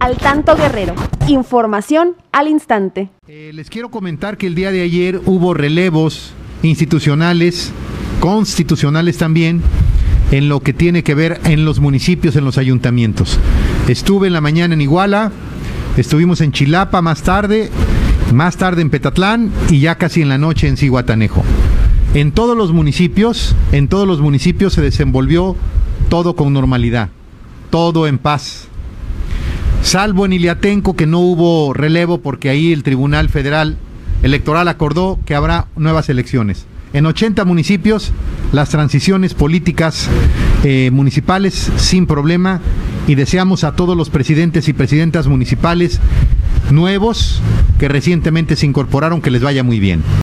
[0.00, 0.94] Al Tanto Guerrero.
[1.28, 3.10] Información al instante.
[3.28, 7.70] Eh, les quiero comentar que el día de ayer hubo relevos institucionales,
[8.18, 9.60] constitucionales también,
[10.30, 13.38] en lo que tiene que ver en los municipios, en los ayuntamientos.
[13.88, 15.32] Estuve en la mañana en Iguala,
[15.98, 17.68] estuvimos en Chilapa más tarde,
[18.32, 21.44] más tarde en Petatlán y ya casi en la noche en Cihuatanejo.
[22.14, 25.56] En todos los municipios, en todos los municipios se desenvolvió
[26.08, 27.10] todo con normalidad,
[27.68, 28.69] todo en paz
[29.82, 33.76] salvo en Iliatenco que no hubo relevo porque ahí el Tribunal Federal
[34.22, 36.66] Electoral acordó que habrá nuevas elecciones.
[36.92, 38.12] En 80 municipios
[38.52, 40.08] las transiciones políticas
[40.64, 42.60] eh, municipales sin problema
[43.06, 46.00] y deseamos a todos los presidentes y presidentas municipales
[46.70, 47.40] nuevos
[47.78, 50.02] que recientemente se incorporaron que les vaya muy bien.